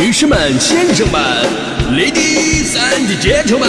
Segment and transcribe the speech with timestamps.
[0.00, 1.20] 女士们、先生们
[1.90, 3.68] ，Ladies and Gentlemen，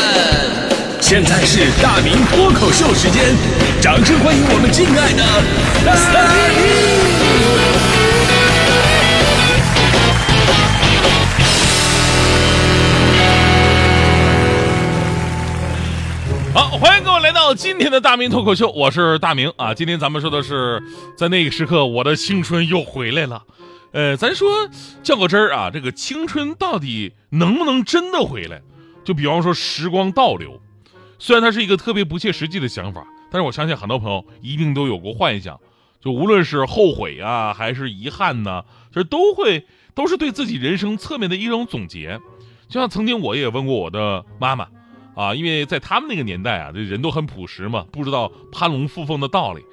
[1.02, 3.36] 现在是大明脱口秀时间，
[3.82, 5.24] 掌声欢迎我们敬爱的
[5.84, 5.96] 大
[6.54, 6.62] 明！
[16.54, 19.74] 好，欢迎各位来到今天的大明脱口秀，我是大明啊。
[19.74, 20.80] 今天咱们说的是，
[21.18, 23.42] 在那个时刻，我的青春又回来了。
[23.92, 24.70] 呃，咱说
[25.02, 28.62] 较个真儿啊，这个青春到底能不能真的回来？
[29.04, 30.62] 就比方说时光倒流，
[31.18, 35.60] 虽然它是一个特别不切实际的想法，但是我相信很多朋友一定都有过幻想，
[36.00, 42.20] 就无论是后悔啊，还是遗憾呢，其实都会都是对自己人生侧面的一种总结。
[42.68, 44.68] 就像曾经我也问过我的妈妈，
[45.16, 49.64] 啊，因为在他们那个年代啊，这人都很朴实嘛，不知道攀龙附凤的道理。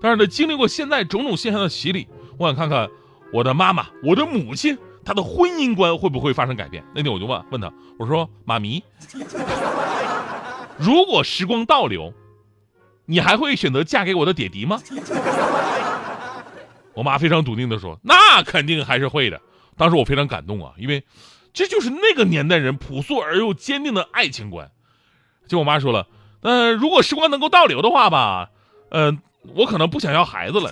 [0.00, 2.06] 但是呢，经历过现在种种现象的洗礼，
[2.38, 2.88] 我想看看。
[3.34, 6.84] 我的妈妈，我的母亲，她的婚姻观会不会发生改变？
[6.94, 8.80] 那天我就问问她，我说：“妈咪，
[10.78, 12.14] 如果时光倒流，
[13.06, 14.80] 你还会选择嫁给我的爹地吗？”
[16.94, 19.40] 我妈非常笃定的说：“那肯定还是会的。”
[19.76, 21.02] 当时我非常感动啊，因为
[21.52, 24.70] 这就是那个年代人朴素而又坚定的爱情观。
[25.48, 26.06] 就我妈说了
[26.42, 28.50] ：“呃，如果时光能够倒流的话吧，
[28.90, 29.18] 呃，
[29.56, 30.70] 我可能不想要孩子了。”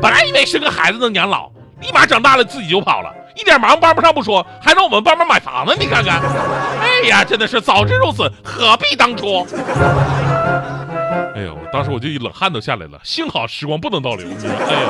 [0.00, 6.20] 本来以为生个孩子能养老，立马长大了自己就跑了，一点忙帮不上不说，还让我们帮忙买房子，你看看，
[6.80, 9.46] 哎呀，真的是早知如此，何必当初？
[11.34, 14.26] 哎呦，当时我就一冷汗都下来了，幸好时光不能倒流。
[14.26, 14.88] 哎呦，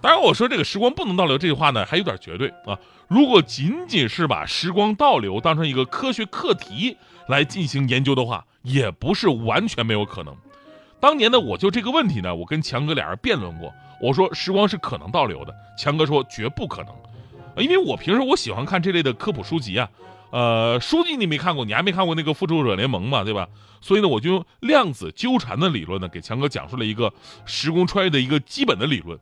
[0.00, 2.78] 当然我说这个时光不能倒流这句话呢，还有点绝对啊。
[3.08, 10.36] 如果仅仅是把时光倒流当成一个科学课题来进行研究的话，也不是完全没有可能。
[11.00, 13.72] 当年呢，我就这个问题呢，我跟强哥俩人辩论过。
[14.00, 19.90] 我说时光是可能倒流的，强哥说绝不可能，因为我平时我喜欢看这类的科普书籍啊，
[20.30, 23.48] 呃，书籍你没看过，你还没看过那个复仇者联盟嘛，对吧？
[23.80, 27.12] 所以呢，我就用量子纠缠的理论呢，给强哥讲述了一个
[27.44, 29.18] 时空穿越的一个基本的理论，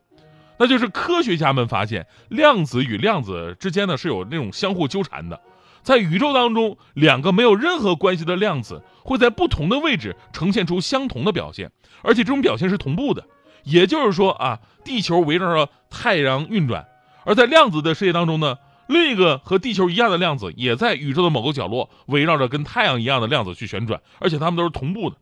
[0.59, 5.39] 那就是科学家们发现量子与量子之间呢是有那种相互纠缠的。
[5.87, 11.71] 在宇宙当中，两个没有任何关系的量子会在不同的位置呈现出相同的表现，
[12.01, 13.25] 而且这种表现是同步的。
[13.63, 16.85] 也就是说啊，地球围绕着太阳运转，
[17.23, 25.15] 而在量子的世界当中呢，另一个和地球一样的量子也在宇宙的某个角落围绕着跟太阳一样的量子去旋转，而且它们都是同步的。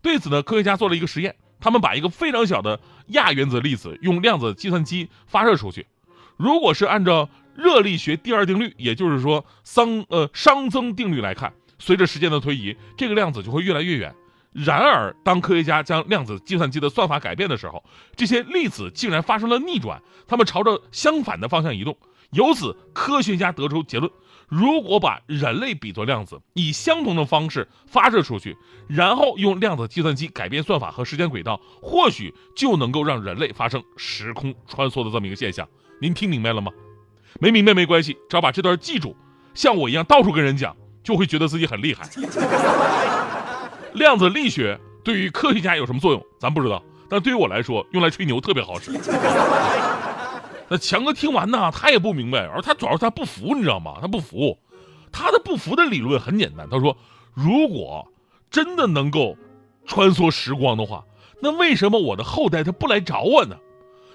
[0.00, 5.86] 对此呢，科学家做了一个实验，他们把一个非常小的亚原子粒子用量子计算机发射出去，
[6.38, 14.14] 如果是按照热力学第二定律，也就是说熵呃熵增定律来看，随着时间的推移，这个量子就会越来越远。
[14.52, 17.82] 然而，当科学家将量子计算机的算法改变的时候，
[18.14, 21.98] 这些粒子竟然发生了逆转，它们朝着相反的方向移动。
[22.30, 24.08] 由此，科学家得出结论：
[24.46, 35.68] 如果把人类比作量子，以相同的方式发射出去，然后用量子计算机改变算法和时间轨道，或许就能够让人类发生时空穿梭的这么一个现象。
[36.00, 36.70] 您听明白了吗？
[37.40, 39.16] 没明白没关系，只要把这段记住，
[39.54, 42.08] 像我一样到处跟人讲，就会觉得自己很厉害。
[43.94, 48.92] 量子力学对于科学家有什么作用，咱不知道，但对于我来说，用来吹牛特别好使。
[50.70, 53.96] 那强哥听完呢，他也不明白，而他主要是他不服，你知道吗？
[54.00, 54.58] 他不服，
[55.10, 56.96] 他的不服的理论很简单，他说，
[57.32, 58.06] 如果
[58.50, 59.36] 真的能够
[59.86, 61.04] 穿梭时光的话，
[61.40, 63.56] 那为什么我的后代他不来找我呢？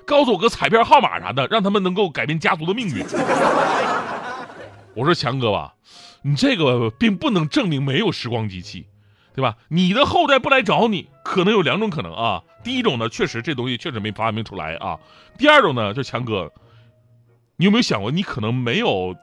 [0.05, 3.03] 告诉我个彩票号码啥的，让他们能够改变家族的命运。
[4.93, 5.73] 我说强哥吧，
[6.21, 8.85] 你这个并不能证明没有时光机器，
[9.33, 9.55] 对吧？
[9.69, 12.43] 你的后代不来找你，可能有两种可能啊。
[12.63, 14.99] 第一种呢，确实这东西确实没发明出来啊。
[15.37, 16.51] 第二种呢，就是强哥，
[17.55, 19.15] 你有没有想过，你可能没有？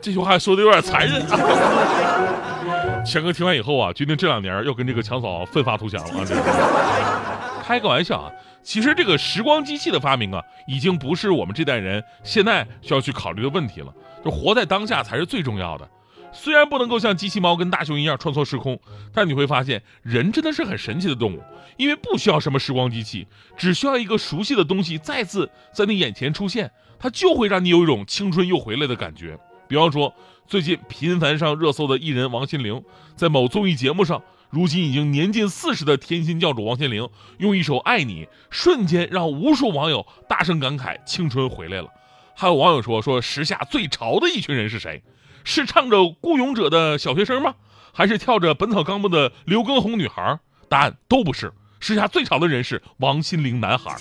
[0.00, 1.22] 这句话说的有点残忍。
[3.04, 7.29] 强哥听完以后啊，决定这两年要跟这个强嫂奋发图强了啊。
[7.70, 8.32] 开个玩笑啊！
[8.64, 13.94] 其实这个时光机器的发明啊，已经不是我们这代人现在需要去考虑的问题了。
[14.24, 15.88] 就活在当下才是最重要的。
[16.32, 18.76] 虽然不能够像机器猫跟大熊一样穿梭时空，
[19.14, 21.40] 但你会发现人真的是很神奇的动物，
[21.76, 26.68] 因为不需要什么时光机器，只需要一个熟悉的东西再次在你眼前出现，
[26.98, 29.38] 它就会让你有一种青春又回来的感觉。
[29.68, 30.12] 比方说，
[30.48, 32.82] 最近频繁上热搜的艺人王心凌，
[33.14, 34.20] 在某综艺节目上。
[34.50, 37.08] 如今已经年近四十的天心教主王心凌，
[37.38, 41.88] 用一首《爱你》瞬间让无数网友大声感慨青春回来了。
[42.34, 45.02] 还有网友说说时下最潮的一群人是谁？
[45.44, 47.54] 是唱着《孤勇者》的小学生吗？
[47.92, 50.40] 还是跳着《本草纲目》的刘畊宏女孩？
[50.68, 51.52] 答案都不是。
[51.78, 53.96] 时下最潮的人是王心凌男孩。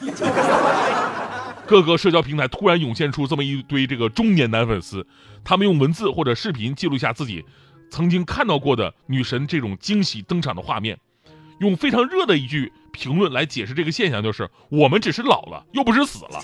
[1.68, 5.06] 各个社交平台突然涌现出这么一堆这个中年男粉丝，
[5.44, 7.46] 他们用文字或者视频记录下自己
[7.90, 10.98] 曾经看到过的女神这种惊喜登场的画面，
[11.60, 16.42] 用非常热的一句评论来解释这个现象，就是我们只是老了，又不是死了。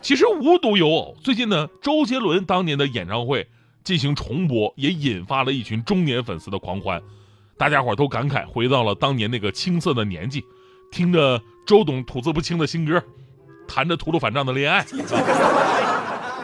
[0.00, 3.46] 其实无独有偶，最近呢，周杰伦当年的演唱会
[3.84, 7.02] 进行重播，也引发了一群中年粉丝的狂欢，
[7.58, 10.42] 大家伙都感慨回到了当年那个青涩的年纪，
[10.90, 13.02] 听着周董吐字不清的新歌。
[13.68, 14.84] 谈着吐鲁反账的恋爱，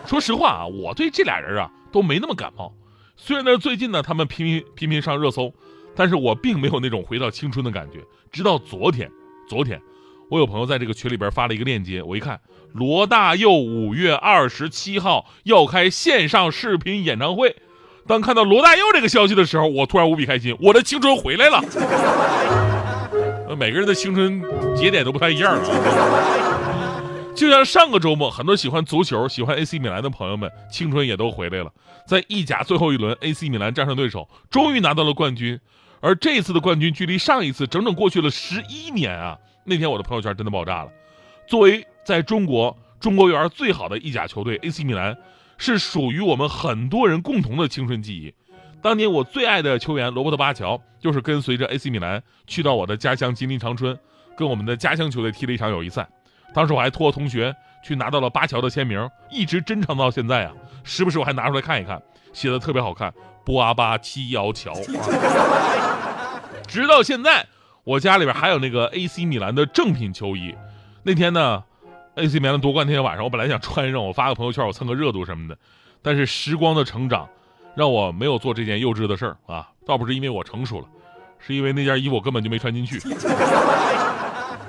[0.06, 2.72] 说实话啊，我对这俩人啊都没那么感冒。
[3.16, 5.52] 虽然呢最近呢他们频频频频上热搜，
[5.94, 8.00] 但是我并没有那种回到青春的感觉。
[8.30, 9.10] 直到昨天，
[9.48, 9.80] 昨天
[10.30, 12.40] 我有朋友在这个群里边发了一个链接，我一看，
[12.72, 17.56] 罗大佑五月二十七号要开线上视频演唱会。
[18.06, 21.62] 当看到罗大佑这个消息的时候，我突然无比开心，我的青春回来了。
[23.56, 24.42] 每个人的青春
[24.76, 26.55] 节点都不太一样啊。
[27.36, 31.70] 就像上个周末，很多喜欢足球、喜欢 AC 米兰的朋友们，青春也都回来了。
[32.06, 35.60] 在意甲最后一轮，AC 米兰战胜对手，终于拿到了冠军。
[36.00, 39.36] 而这次的冠军距离上一次整整过去了十一年啊！
[39.64, 40.90] 那天我的朋友圈真的爆炸了。
[41.46, 45.14] 作为在中国中国园最好的意甲球队，AC 米兰
[45.58, 48.32] 是属于我们很多人共同的青春记忆。
[48.80, 53.98] 当年我最爱的球员罗伯特巴乔，就是跟随着 AC 米兰去到我的家乡吉林长春，
[54.38, 56.08] 跟我们的家乡球队踢了一场友谊赛。
[56.56, 60.54] 当时我还托同学去拿到了巴乔的签名，一直珍藏到现在啊，
[60.84, 62.00] 时不时我还拿出来看一看，
[62.32, 63.12] 写的特别好看。
[63.44, 64.72] 波阿巴七幺乔，
[66.66, 67.44] 直到现在，
[67.84, 70.54] 我家里边还有那个 AC 米兰的正品球衣。
[71.02, 71.62] 那天呢
[72.14, 75.58] ，AC 米兰夺冠那天晚上，我本来想穿上，我发个朋友圈，我蹭个热度什么的。
[76.00, 77.28] 但是时光的成长，
[77.74, 79.68] 让我没有做这件幼稚的事儿啊。
[79.84, 80.86] 倒不是因为我成熟了，
[81.38, 82.98] 是因为那件衣服我根本就没穿进去。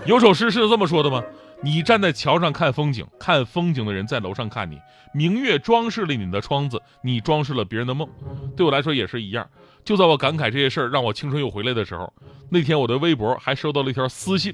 [0.05, 1.23] 有首诗是这么说的吗？
[1.63, 4.79] 你站在桥上看风景，看风景的人在楼上看你。
[5.13, 8.07] 明月装饰了你的窗子，你装饰了别人的梦。
[8.55, 9.47] 对我来说也是一样。
[9.83, 12.11] 就在我感慨这些事儿让我青春又回来的时候，
[12.49, 14.53] 那天我的微博还收到了一条私信，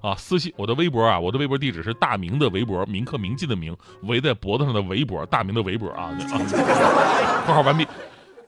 [0.00, 6.12] 啊，私信我的微博啊，我的微博地址是大明的微博，铭刻铭记的铭，围在脖子上的围脖，大明的围脖啊。
[7.46, 7.86] 括号完毕。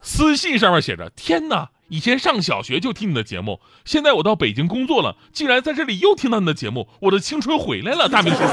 [0.03, 1.69] 私信上面写着：天哪！
[1.89, 8.47] 以前上小学就听你的节目，现在我到北京工作了，竟然在这里又听到你的节目，我的青春回来了， 大明叔叔。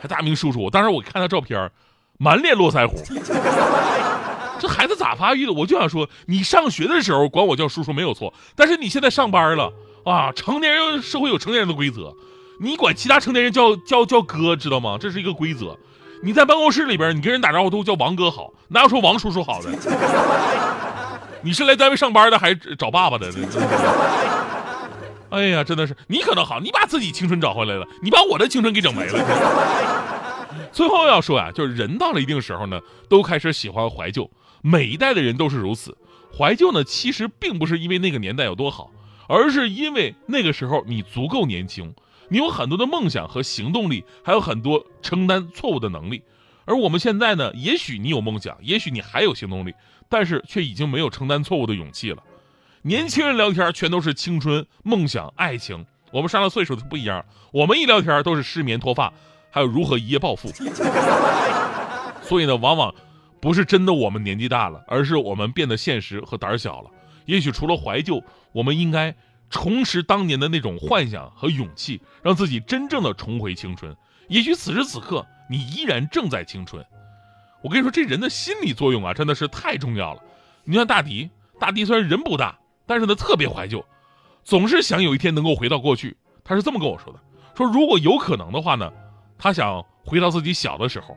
[0.00, 1.70] 还大明叔叔，当时我看他照片，
[2.18, 2.96] 满脸络腮胡。
[4.58, 5.52] 这孩子咋发育的？
[5.52, 9.72] 我就想说，你上学的时候管我叫叔叔没有错，但是你现在上班了
[10.04, 12.14] 啊，成年人社会有成年人的规则，
[12.60, 14.96] 你管其他成年人叫叫叫哥，知道吗？
[15.00, 15.76] 这是一个规则。
[16.22, 19.70] 你在办公室里边，你跟人打招呼都叫王哥好，哪有说王叔叔好的？
[21.42, 23.30] 你是来单位上班的，还是找爸爸的？
[25.30, 30.68] 哎呀，真的是你可能好，你把自己青春找回来了，你把我的青春给整没了。
[30.72, 34.30] 最后要说啊，就是人到了一定时候呢，都开始喜欢怀旧，
[34.62, 35.96] 每一代的人都是如此。
[36.36, 38.90] 怀旧呢，其实并不是因为那个年代有多好，
[39.28, 41.94] 而是因为那个时候你足够年轻，
[42.28, 46.22] 你有很多的梦想和行动力，还有很多承担错误的能力。
[46.64, 49.74] 而我们现在呢，也许你有梦想，也许你还有行动力，
[50.08, 52.22] 但是却已经没有承担错误的勇气了。
[52.82, 59.12] 年轻人聊天全都是青春、梦想、爱情，我们上了岁数的不一样，我们一聊天都是失眠、脱发，
[59.50, 60.48] 还有如何一夜暴富。
[62.22, 62.94] 所以呢，往往
[63.40, 66.90] 不是真的我们年纪大了，而是我们变得现实和胆小了。
[67.24, 68.22] 也许除了怀旧，
[68.52, 69.14] 我们应该
[69.50, 73.96] 重拾当年的那种幻想和勇气，让自己真正的重回青春。
[74.28, 75.26] 也许此时此刻。
[75.48, 76.84] 你依然正在青春，
[77.62, 80.22] 我跟你说，这人的心理作用啊，真的是太重要了。
[80.64, 83.84] 你像大迪，大迪虽然人不大，但是呢特别怀旧，
[84.44, 86.16] 总是想有一天能够回到过去。
[86.44, 87.18] 他是这么跟我说的：
[87.56, 88.92] 说如果有可能的话呢，
[89.38, 91.16] 他想回到自己小的时候。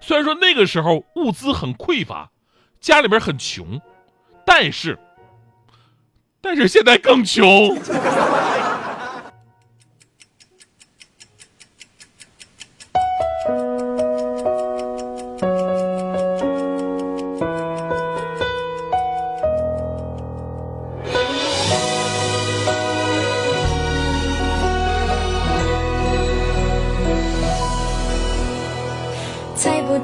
[0.00, 2.30] 虽然说那个时候物资很匮乏，
[2.80, 3.80] 家里边很穷，
[4.44, 4.98] 但是，
[6.42, 7.74] 但是现在更穷。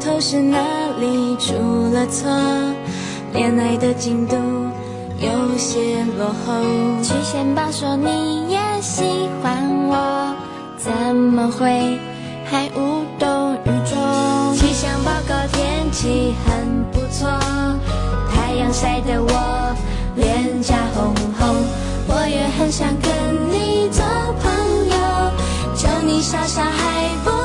[0.05, 0.59] 头是哪
[0.99, 1.55] 里出
[1.93, 2.29] 了错？
[3.33, 4.35] 恋爱的进度
[5.19, 6.61] 有些落后。
[7.03, 10.35] 曲线吧，说你也喜欢我，
[10.77, 11.99] 怎么会
[12.45, 14.55] 还无动于衷？
[14.57, 17.29] 气象报告天气很不错，
[18.29, 19.77] 太阳晒得我
[20.17, 21.55] 脸颊红红，
[22.09, 23.11] 我也很想跟
[23.53, 24.05] 你做
[24.43, 24.51] 朋
[24.89, 24.97] 友，
[25.77, 27.42] 就你傻傻还不。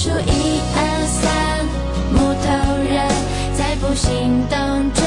[0.00, 1.66] 数一二三
[2.12, 2.46] 木头
[2.84, 3.08] 人
[3.58, 4.97] 再不行动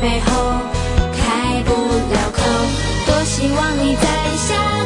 [0.00, 0.52] 背后
[1.16, 2.42] 开不了口
[3.06, 4.85] 多希望你在下